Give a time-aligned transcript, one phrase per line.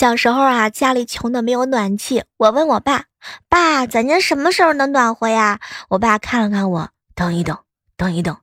[0.00, 3.04] 小时候啊，家里穷的没有暖气，我问我爸
[3.50, 7.58] ：“爸，咱家什么时候能暖和呀？”我爸看了看我，等一等，
[7.98, 8.34] 等一等，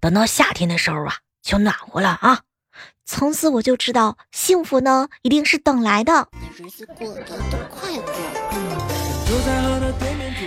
[0.00, 2.40] 等到夏天的时候啊，就暖和了啊。
[3.04, 6.28] 从此我就知道，幸福呢，一定是等来的。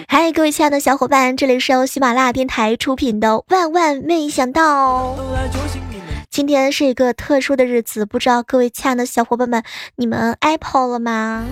[0.07, 5.15] 嗨，各位亲爱的小伙伴，这里是由喜马拉雅电台出品的《万万没想到》。
[6.35, 9.63] 今天是一个特殊的日子，不知道各位亲爱的小伙伴们，
[9.95, 11.45] 你们 Apple 了吗？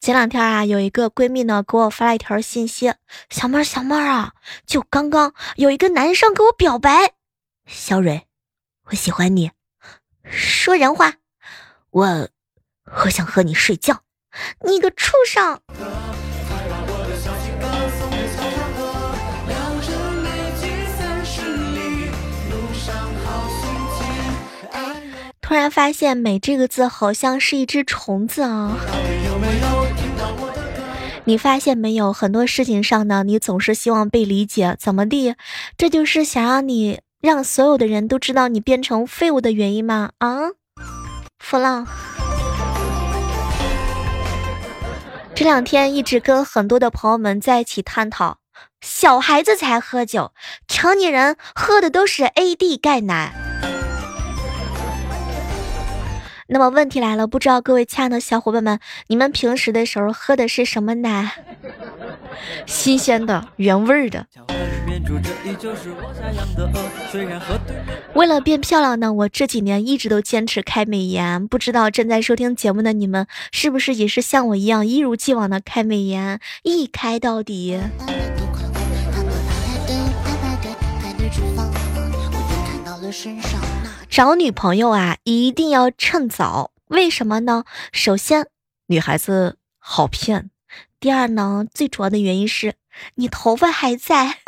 [0.00, 2.92] 前两天啊，有一个闺蜜呢给我发了一条信息
[3.30, 4.32] ：“小妹儿，小妹儿啊，
[4.66, 7.12] 就刚刚有一个男生给我表白，
[7.66, 8.26] 小蕊，
[8.86, 9.52] 我喜欢你，
[10.24, 11.14] 说人话，
[11.90, 12.28] 我
[13.04, 14.00] 我想和你睡觉，
[14.64, 15.60] 你个畜生！”
[25.46, 28.76] 突然发现“美”这个字好像是一只虫子啊！
[31.22, 32.12] 你发现没有？
[32.12, 35.36] 很多事情上呢，你总是希望被理解，怎么地？
[35.78, 40.10] 这就是想让你让所有的人都知道你变成废物的原因吗？
[40.18, 40.48] 啊，
[41.38, 41.86] 弗浪！
[45.32, 48.38] 这两天一直跟很多的朋友们在一起探讨，
[48.80, 50.32] 小孩子才喝酒，
[50.66, 53.45] 成年人喝的都是 AD 钙奶。
[56.48, 61.32] 那么问题来了，不知道各位亲爱的小伙伴们，你们平时的时候喝的是什么奶？
[62.66, 64.26] 新鲜的、原味儿的。
[68.14, 71.48] 为了变漂亮呢，我这几年一直都坚持开美颜。
[71.48, 77.80] 不知道正在收听节目的你们，是不是也是像我一样一如既往的开美颜，一开到底？
[84.16, 86.70] 找女朋友啊，一定要趁早。
[86.86, 87.64] 为什么呢？
[87.92, 88.46] 首先，
[88.86, 90.48] 女孩子好骗；
[90.98, 92.76] 第二呢，最主要的原因是
[93.16, 94.38] 你头发还在。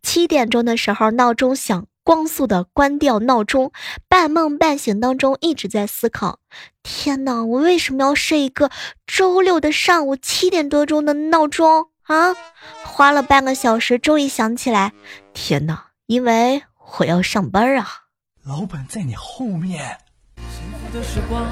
[0.00, 1.89] 七点钟的时候，闹钟响。
[2.02, 3.72] 光速的关掉闹钟，
[4.08, 6.38] 半梦半醒当中一直在思考：
[6.82, 8.70] 天哪，我为什么要设一个
[9.06, 12.34] 周六的上午七点多钟的闹钟啊？
[12.84, 14.92] 花了半个小时，终于想起来，
[15.32, 16.62] 天哪，因为
[16.98, 17.86] 我要上班啊！
[18.44, 19.98] 老板在你后面。
[20.36, 21.44] 幸福的时光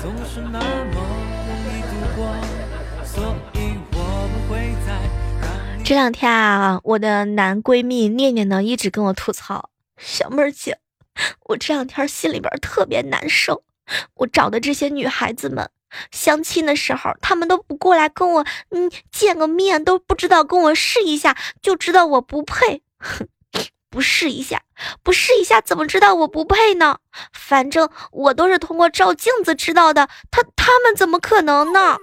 [0.00, 1.00] 总是那么
[1.48, 2.26] 容易度过，
[3.04, 9.70] 所以我不会再这两天啊，我的男闺蜜念念呢，一直跟我吐槽。
[9.98, 10.78] 小妹儿姐，
[11.44, 13.62] 我这两天心里边特别难受。
[14.14, 15.70] 我找的这些女孩子们，
[16.10, 22.82] 相亲的时候，她们都不过来跟我嗯见个面，都不知道跟我试一下，就知道我不配。
[22.98, 23.28] 哼，
[23.90, 24.62] 不试一下，
[25.02, 26.98] 不试一下，怎么知道我不配呢？
[27.32, 31.96] 反正我都是通过照镜子知道的，他他们怎么可能呢？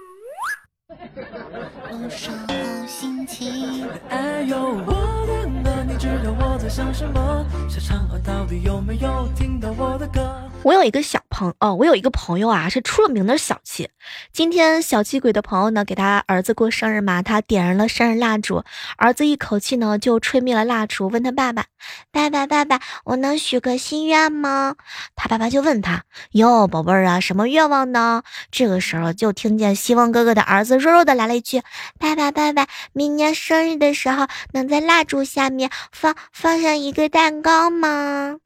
[4.48, 10.20] 我知道我在想什么小嫦娥到底有没有听到我的歌。
[10.66, 13.88] 我有一个小朋哦，我有一个朋友啊，是出了名的小气。
[14.32, 18.64] 今天小气鬼的朋友呢，给他儿子过生日嘛，他点燃了生日蜡烛，
[18.96, 21.66] 儿子一口气呢就吹灭了蜡烛，问他爸爸
[22.10, 24.74] ：“爸爸爸爸，我能许个心愿吗？”
[25.14, 26.02] 他爸爸就问他
[26.34, 31.62] ：“哟，宝贝儿啊，什么愿望呢？”这个时候就听见希望哥哥的儿子弱弱的来了一句
[32.00, 38.38] ：“爸爸爸爸，明年生日的时候能在蜡烛下面放放上一个蛋糕吗？”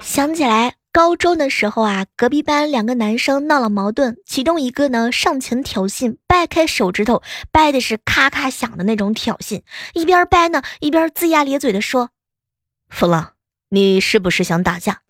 [0.00, 9.62] 想起来，高中的时候啊，隔壁班两个男生闹了矛盾，其中一个呢上前挑衅，掰开手指头，掰的是咔咔响的那种挑衅，
[9.94, 12.10] 一边掰呢一边龇牙咧嘴的说
[12.90, 13.32] ：“疯了，
[13.70, 15.00] 你是不是想打架？”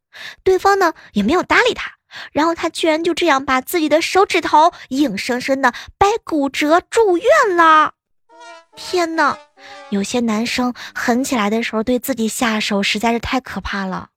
[0.45, 1.93] 对方呢也没有搭理他，
[2.33, 7.27] 然后他居然就这样把自己的手指头硬生生的掰骨折住院
[7.57, 7.95] 了。
[8.75, 9.37] 天呐，
[9.91, 14.09] 有些男生狠起来的时候对自己下手实在是太可怕了。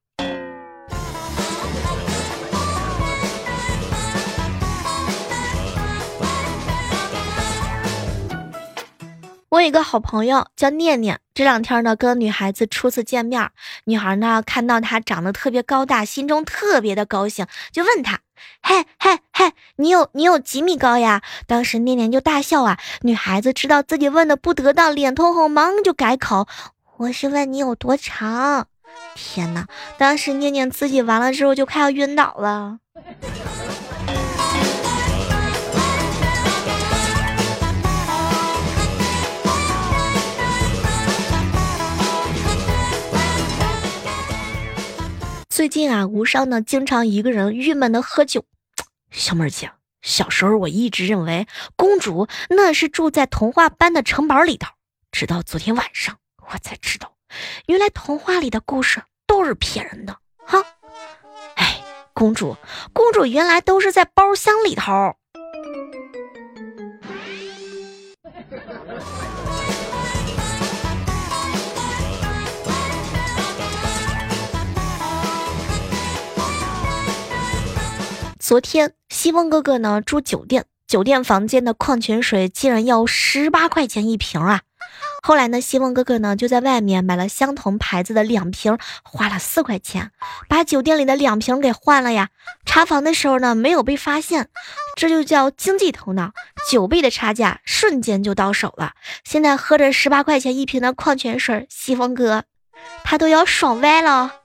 [9.55, 13.51] 我有一个好朋友叫念念，这两天呢跟女孩子初次见面，
[13.85, 18.19] 女孩呢看到他长得特别高大，心中特别的高兴，就问他
[18.61, 26.49] ：“嘿嘿嘿，你有你有几米高呀？”当时念念就大笑啊，女孩子知道自己问的不得当，脸通红，忙就改口
[26.99, 28.67] ：“我是问你有多长。”
[29.15, 29.67] 天哪！
[29.97, 32.79] 当时念念自己完了之后就快要晕倒了。
[45.55, 48.43] 最近啊，吴商呢经常一个人郁闷的喝酒。
[49.09, 49.71] 小妹儿姐，
[50.01, 51.47] 小时候我一直认为
[51.77, 54.69] 公主那是住在童话般的城堡里头，
[55.13, 56.17] 直到昨天晚上
[56.51, 57.13] 我才知道，
[57.67, 60.17] 原来童话里的故事都是骗人的。
[60.45, 60.61] 哈，
[61.55, 61.81] 哎，
[62.11, 62.57] 公主，
[62.91, 65.15] 公主原来都是在包厢里头。
[78.47, 84.61] 昨天，西风哥哥呢住酒店，酒店房间的矿泉水竟然要十八块钱一瓶啊！
[85.23, 90.11] 后来呢，西风哥哥呢就在外面买了相同牌子的两瓶，花了四块钱，
[90.47, 92.29] 把酒店里的两瓶给换了呀。
[92.67, 94.49] 查房的时候呢，没有被发现，
[94.95, 96.29] 这就叫经济头脑，
[96.69, 98.91] 九倍的差价瞬间就到手了。
[99.23, 102.43] 现在喝着十八块钱一瓶的矿泉水，西风哥
[103.03, 104.41] 他都要爽歪了。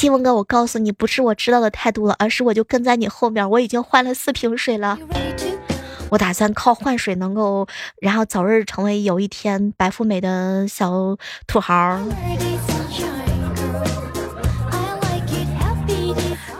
[0.00, 4.98] 西蒙哥，我告诉你，不是我知道的太多了，而是我就跟在你后面，我已经换了四瓶水了。
[6.08, 7.66] 我打算靠换水能够，
[8.00, 10.90] 然后早日成为有一天白富美的小
[11.46, 12.00] 土豪。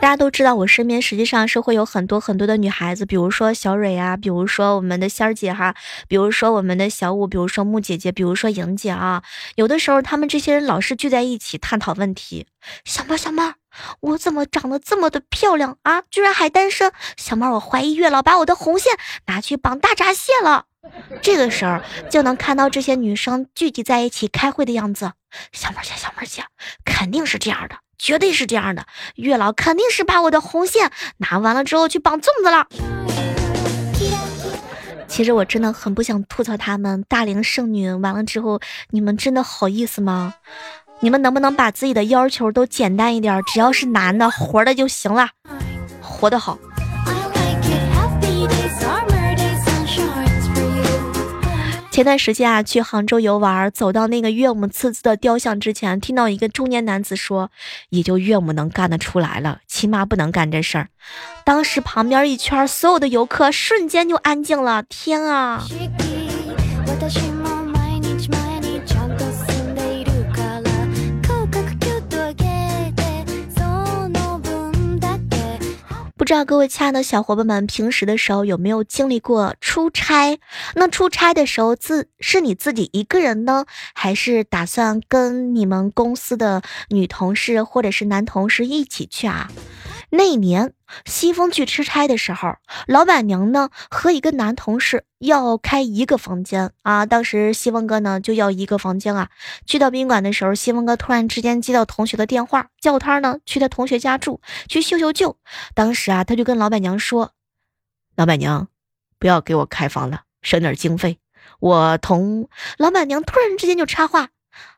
[0.01, 5.75] 大家都知道，我身边实际上是会有很多很多的女孩子，比如说小蕊啊，比如说我们的仙儿姐哈，
[6.09, 9.23] 比如说我们的小五，比如说木姐姐，比如说莹姐啊。
[9.57, 12.47] 有的时候，他们这些人老是聚在一起探讨问题。
[12.83, 13.55] 小妹儿，小妹儿，
[14.01, 16.03] 我怎么长得这么的漂亮啊？
[16.11, 16.91] 居然还单身？
[17.19, 18.95] 小妹儿，我怀疑月老把我的红线
[19.27, 20.65] 拿去绑大闸蟹了。
[21.21, 21.79] 这个时候
[22.11, 25.13] 就能看到这些女生聚集在一起开会的样子。
[25.53, 26.43] 小妹儿姐，小妹儿姐，
[26.87, 27.77] 肯定是这样的。
[28.01, 28.87] 绝对是这样的，
[29.17, 32.67] 月老肯定是把我的红线拿完了之后去绑粽子了。
[35.07, 38.59] 其实我真的很不想吐槽他们大龄剩女，完了之后
[38.91, 40.33] 你们真的好意思吗？
[41.01, 43.43] 你们能不能把自己的要求都简单一点？
[43.45, 45.29] 只要是男的活的就行了，
[46.01, 46.59] 活得好。
[52.01, 57.51] 前段时间啊，去杭州游玩，走到那个岳母刺字的雕像之前，听到一个中年男子说
[57.91, 60.89] ：“也就岳母能干得出来了，亲妈不能干这事儿。”
[61.45, 64.83] 当时旁边一圈所有的游客瞬间就安静了。
[64.89, 65.63] 天啊！
[76.31, 80.39] 知道各位亲爱的小伙伴们，平时的时候有没有经历过出差？
[80.77, 89.51] 那出差的时候自是你自己一个人呢，还是打算跟你们公司的女同事或者是男同事一起去啊？
[90.11, 90.75] 那年
[91.05, 97.07] 西风去出差的时候，老板娘呢和一个男同事要开一个房间啊。
[97.07, 99.31] 当时西风哥呢就要一个房间啊。
[99.67, 105.37] 去到宾馆的时候，西风哥突然之间接到同学的电话，叫他呢去他同学家住，去秀秀旧。
[105.75, 107.33] 当时啊，他就跟老板娘说
[108.17, 108.67] ：“老板娘，
[109.19, 111.19] 不要给我开房了，省点经费。”
[111.61, 112.49] 我同
[112.79, 114.31] 老板娘突然之间就插话：“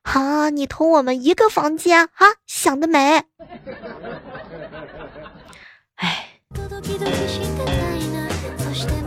[0.02, 3.22] 啊，你同我们一个房间啊，想得美。”
[6.68, 8.28] ドキドキしてたいな。
[8.58, 9.01] そして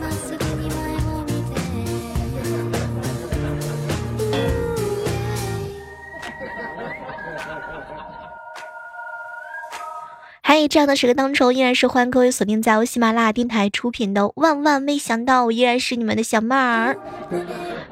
[10.54, 16.96] 有这样的时刻当中，依然是欢迎各位锁定在由喜马拉雅电台出品的《万万没想到》，我依然是你们的小妹儿。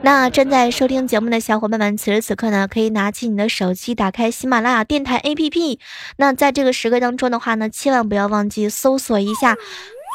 [0.02, 5.78] 那正在收听节目的小伙伴们，此时此刻呢，可以拿起你的手机，打开喜马拉雅电台 APP。
[6.16, 9.56] 那在这个时刻当中的话呢，千万不要忘记搜索一下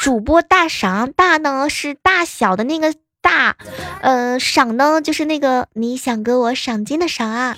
[0.02, 3.56] 主播大赏，大呢是大小的那个大，
[4.02, 7.56] 呃，赏呢就是那个你想给我赏金的赏啊。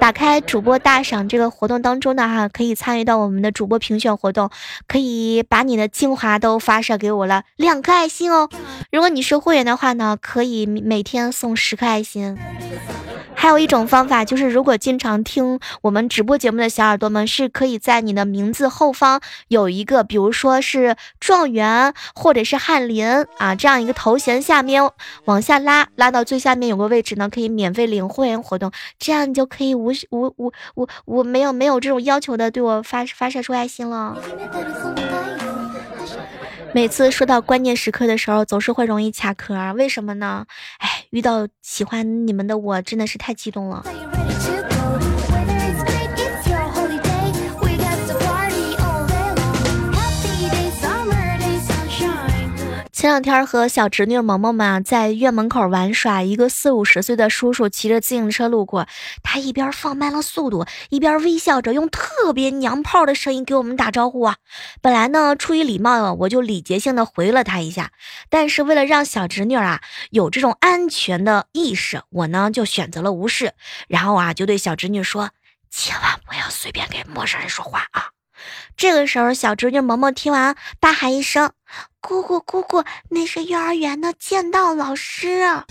[0.00, 4.50] 打开主播大赏这个活动当中呢哈，可以参与到我们的主播评选活动，
[4.88, 8.48] 可以把你的精华都发射给我了，两颗爱心哦。
[8.90, 12.36] 如果你是会员的话呢，可以每天送十颗爱心。
[13.42, 23.04] 还有一种方法，就是如果经常听我们直播节目的小耳朵们，是可以在你的名字后方有一个，比如说是状元或者是翰林
[23.38, 24.88] 啊这样一个头衔，下面
[25.24, 28.70] 往下拉，拉到最下面有个位置呢，可以免费领会员活动，
[29.00, 34.16] 这样你就可以无无无无无没有没有这种要求的对我发发射出爱心了。
[36.74, 40.46] 每次说到关键时刻的时候，总是会容易卡壳，为什么呢？
[40.78, 43.84] 哎，遇到喜欢你们的我，真的是太激动了。
[53.02, 58.86] 前两天和小侄女萌萌们在院门口玩耍，一个四五十岁的叔叔骑着自行车路过，
[59.24, 64.36] 他一边放慢了速度，一边微笑着用特别娘炮的声音给我们打招呼啊。
[64.80, 67.90] 本来呢，出于礼貌，我就礼节性的回了他一下，
[68.30, 69.80] 但是为了让小侄女啊
[70.10, 73.54] 有这种安全的意识，我呢就选择了无视，
[73.88, 75.30] 然后啊就对小侄女说
[75.74, 78.10] ：“千万不要随便给陌生人说话啊。”
[78.76, 81.52] 这个时候，小侄女萌萌听完，大喊一声
[82.00, 85.64] ：“姑姑，姑姑，那是幼儿园的剑道老师。”啊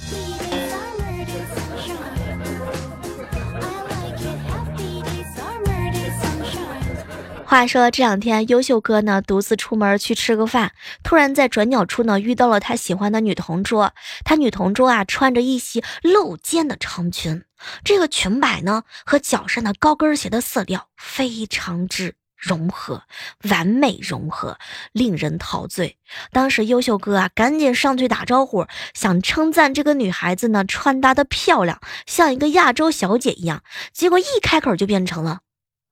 [7.43, 10.71] 话说这两天，优秀哥呢独自出门去吃个饭，
[11.03, 13.93] 突然在转角处呢遇到了他喜欢的女同桌。
[14.23, 17.43] 他女同桌啊穿着一袭露肩的长裙，
[17.83, 22.15] 这个裙摆呢和脚上的高跟鞋的色调非常之。
[22.41, 23.03] 融合，
[23.50, 24.57] 完美融合，
[24.91, 25.98] 令人陶醉。
[26.31, 33.63] 当时优秀哥啊，赶紧上去打招呼，想称赞这个女孩子呢穿搭的漂亮，像一个亚洲小姐一样。
[33.93, 35.41] 结果一开口就变成了：“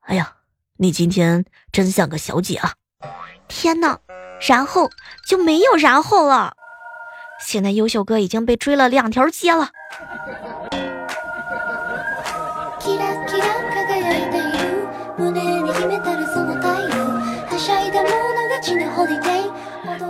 [0.02, 0.38] 哎呀，
[0.78, 2.74] 你今天真像个小姐啊！”
[3.48, 4.00] 天哪，
[4.48, 4.90] 然后
[5.28, 6.56] 就没有然后了。
[7.40, 9.70] 现在优秀哥已经被追了两条街了。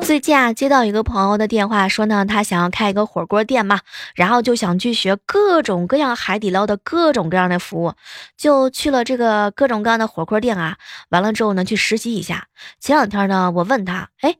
[0.10, 3.82] 最近啊，接到一个朋友的电话，说呢，他想要开一个火锅店嘛，
[4.16, 7.94] 然后就想去学各种各样海底捞的各种各样的服务，
[8.36, 10.78] 就去了这个各种各样的火锅店啊。
[11.10, 12.48] 完了之后呢，去实习一下。
[12.80, 14.38] 前两天呢，我问他，哎，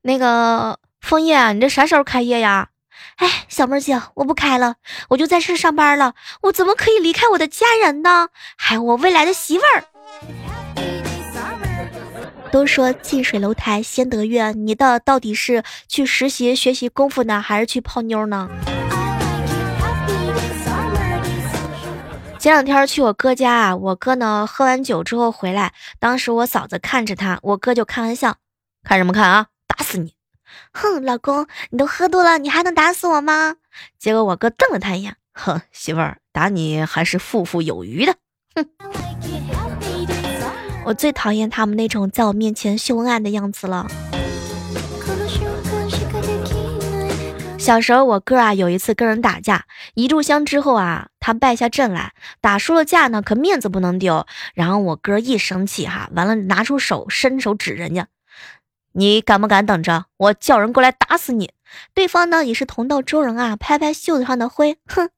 [0.00, 2.68] 那个枫叶，你这啥时候开业呀？
[3.16, 4.76] 哎，小妹儿姐，我不开了，
[5.10, 8.28] 我就在这上班了，我怎么可以离开我的家人呢？
[8.56, 9.84] 还有我未来的媳妇儿。
[12.52, 18.48] 都说近水楼台先得月，你的到底是去实习学习功夫呢，还是去泡妞呢？
[22.38, 28.36] 前两天去我哥家啊，我哥呢喝完酒之后回来，当时我嫂子看着他，我哥就开玩笑，
[28.82, 30.14] 看什么看啊，打死你！
[30.72, 33.56] 哼，老公，你都喝多了，你还能打死我吗？
[33.98, 38.14] 结果我哥瞪了他一眼，哼，媳妇儿打你还是富富有余的，
[38.54, 39.09] 哼。
[40.90, 43.86] 我最讨厌他们那种在我面前秀恩爱的样子了。
[47.56, 54.26] 小时候我哥啊有一次跟人打架，一炷香之后啊，他败下阵来，打输了架呢，可面子不能丢。
[54.52, 58.08] 然后我哥一生气哈，完了拿出手伸手指人家，
[58.90, 61.52] 你敢不敢等着我叫人过来打死你？
[61.94, 65.08] 对方呢也是同道中人啊，拍拍袖子上的灰，哼。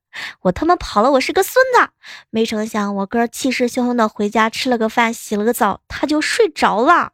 [0.42, 1.88] 我他妈跑了，我是个孙子！
[2.31, 7.12] 没成想，我哥气势汹汹的回家吃了个饭，洗了个澡，他就睡着了。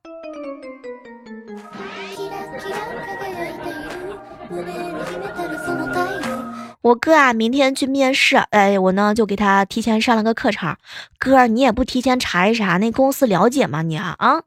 [6.80, 10.76] 我哥啊，明天去面试，哎，我呢就给他提前上了个课程。
[11.18, 13.82] 哥，你也不提前查一查那公司了解吗？
[13.82, 14.42] 你啊啊！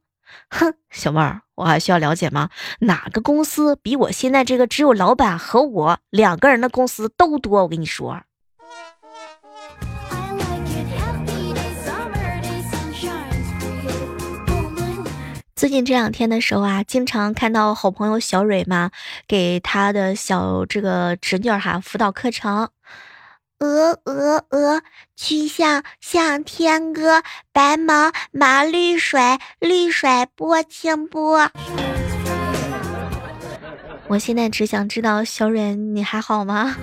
[0.49, 2.49] 哼，小妹儿，我还需要了解吗？
[2.79, 7.63] 哪个公司比我现在这个只有老板和我两个人的公司都多？
[7.63, 8.21] 我跟你说。
[15.61, 18.89] 最近这两天的时候啊，经常看到好朋友小蕊嘛，
[19.27, 22.67] 给他的小这个侄女儿哈辅导课程。
[23.59, 24.81] 鹅鹅鹅，
[25.15, 27.21] 曲项向天歌，
[27.53, 29.21] 白毛毛绿水，
[29.59, 31.51] 绿水波清波。
[34.07, 36.75] 我现在只想知道，小蕊你还好吗？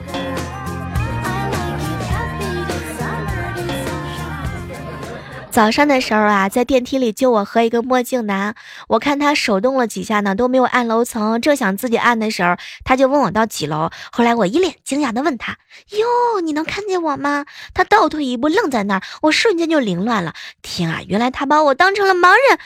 [5.51, 8.55] 早上的时候啊，在电梯里就我和一个墨镜男，
[8.87, 13.91] 我看他手动了几下呢，都没有按楼层，正想自己按的时候，他就问我到几楼。
[14.13, 15.59] 后来我一脸惊讶的问他
[15.99, 20.33] ：“哟，你能看见我吗？”他倒退一步，愣在那儿，我瞬间就凌乱了。
[20.63, 22.59] 天啊，原来他把我当成了盲人，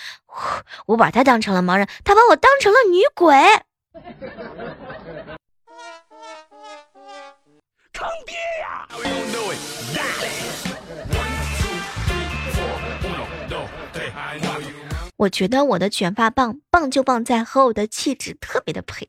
[0.87, 3.35] 我把他当成了盲人，他把我当成了女鬼。
[7.93, 8.87] 坑爹呀！
[15.17, 19.09] 我觉得我的卷发棒棒就棒在和我的气质特别的配。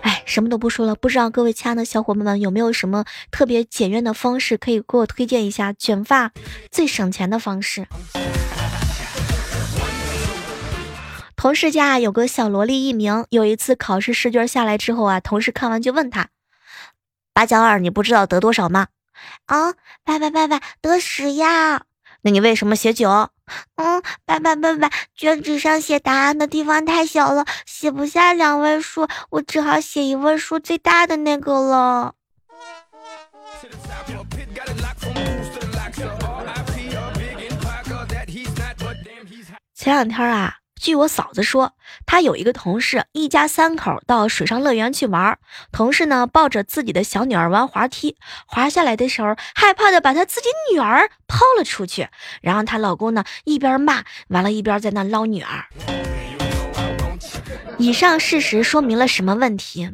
[0.00, 6.32] 哎，什么都不说了，不知道各位亲爱的小伙伴们有没有什么特别简约的方式可以给我推荐一下卷发
[6.70, 7.86] 最省钱的方式？
[11.34, 16.28] 同事家有个小萝莉一名，有一次考试试卷下来之后啊，同事看完就问他
[17.34, 18.86] ：“八加二你不知道得多少吗？”
[19.46, 21.82] 啊，爸爸爸爸得十呀。
[22.22, 23.30] 那你为什么写九？
[23.76, 32.14] 嗯，爸爸爸爸，卷纸上写答案的地方太小了，写不下两位数，我只好写一位数最大的那个了。
[39.74, 40.65] 前两天啊。
[40.86, 41.72] 据我嫂子说，
[42.06, 45.36] 她有一个同事，一家三口到水上乐园去玩。
[45.72, 48.16] 同事呢抱着自己的小女儿玩滑梯，
[48.46, 52.08] 滑下来的时候，害怕的把她自己女儿抛了出去。
[52.40, 55.64] 然后她老公呢一边骂，完了一边在那捞女儿。
[57.78, 59.90] 以上事实说明了什么问题？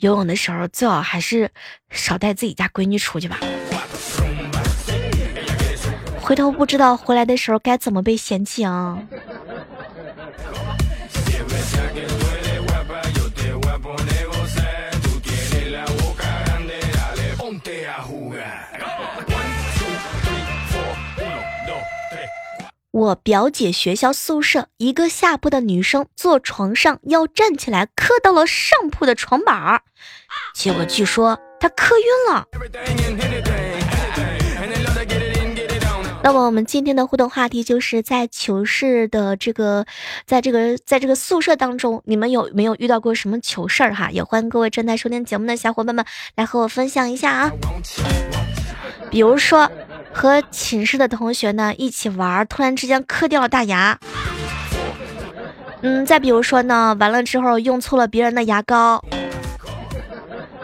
[0.00, 1.50] 游泳的时候最好还是
[1.88, 3.38] 少带自己家闺女出去吧。
[6.30, 9.02] 回头不知道回来的时候该怎么被嫌弃啊！
[22.92, 29.82] 我表姐学校宿舍，一个下铺的女生坐床上要站起来，磕到了上铺的床板儿，
[30.54, 32.46] 结果据说她磕晕了。
[36.22, 39.86] 那么我们今天的互动话题就是在糗事的这个，
[40.26, 44.10] 在这个在这个宿舍当中，你们有没有遇到过什么糗事儿哈？
[44.10, 46.04] 也欢迎各位正在收听节目的小伙伴们
[46.36, 47.50] 来和我分享一下啊。
[49.10, 49.70] 比如说
[50.12, 53.98] 和寝室的同学呢一起玩，突然之间磕掉了大牙。
[55.80, 59.02] 嗯，再比如说呢，完了之后用错了别人的牙膏。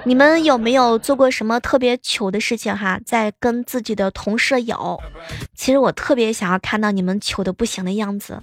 [0.07, 3.01] 你们有没有做过什么特别糗的事情哈？
[3.05, 4.97] 在跟自己的同舍友，
[5.57, 8.41] 其实我特别想要看到你们糗的不行的样子。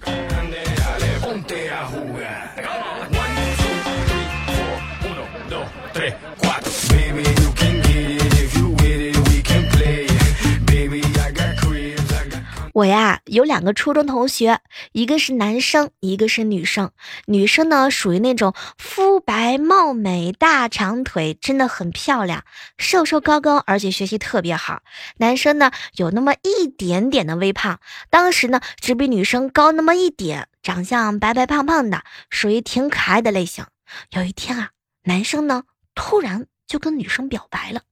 [12.74, 14.60] 我呀有两个初中同学，
[14.90, 16.90] 一个是男生，一个是女生。
[17.26, 22.44] 女生呢属于那种肤白貌美、大长腿，真的很漂亮，
[22.76, 24.82] 瘦瘦高高，而且学习特别好。
[25.18, 27.78] 男生呢有那么一点点的微胖，
[28.10, 33.64] 当时呢只比女生高那么一点，长相白白胖胖的，属于挺可爱的类型。
[34.10, 34.70] 有一天啊，
[35.04, 35.62] 男生呢
[35.94, 37.82] 突然就跟女生表白了，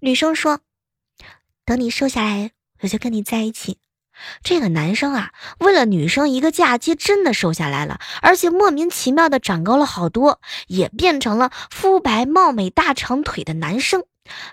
[0.00, 0.58] 女生说
[1.64, 3.78] ：“等你瘦下来，我就跟你在一起。”
[4.42, 14.04] 这个男生啊，为了女生一个假期，真的瘦下来了，而且莫名其妙的长高了好多，也变成了肤白貌美、大长腿的男生。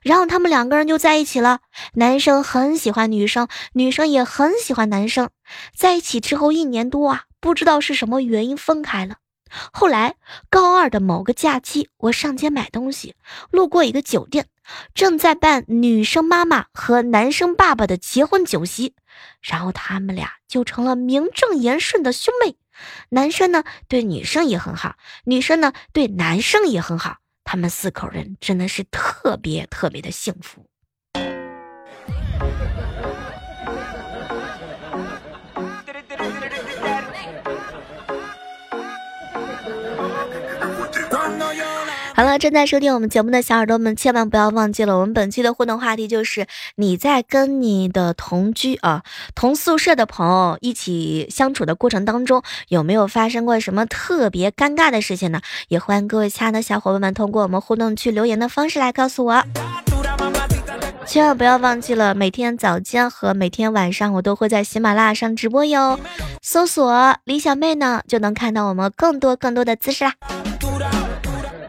[0.04, 1.60] 然后他们两个人就在一起了。
[1.94, 5.30] 男生很喜欢女生，女生也很喜欢男生。
[5.74, 9.16] 在一起之后一年多啊，不知道是什么原因分开了。
[9.72, 10.16] 后来
[10.50, 13.16] 高二的某个假期，我上街买东西，
[13.50, 14.48] 路过一个酒店。
[14.94, 18.94] 正在办女生妈妈和男生爸爸的结婚酒席，
[19.42, 22.58] 然后他们俩就成了名正言顺的兄妹。
[23.10, 30.71] 男生呢对女生也很好，女生呢对男生也很好，他们四口人真的是特别特别的幸福。
[42.22, 49.02] 好了，正在收听我们节目的小耳朵们，千万不要忘记了，我们本期的互动话题就是你在跟你的同居啊、
[49.34, 55.42] 同宿舍的朋友一起相处的过程当中，有没有发生过什么特别尴尬的事情呢？
[55.70, 59.44] 也欢迎各位亲爱的小伙伴们通过我们互动区留言的方式来告诉我。
[61.08, 66.00] 千万不要忘记了，每天早间和每天晚上我都会在喜马拉雅上直播哟，
[66.44, 70.14] 搜索李小妹呢，就能看到我们更多更多的姿势啦。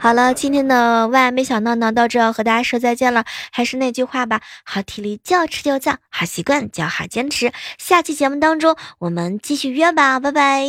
[0.03, 3.25] 好了，今天的万没想到呢，到这要和大家说再见了。
[3.53, 7.53] 还是那句话吧，好体力就要持久战，好习惯就要好坚持。
[7.79, 10.67] 下期节目当中，我们继续约吧，拜拜。